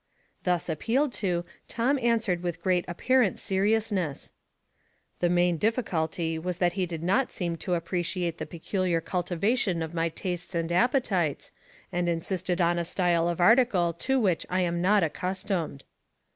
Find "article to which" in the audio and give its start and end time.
13.39-14.43